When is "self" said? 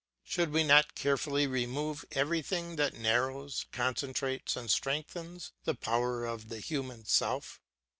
7.05-7.61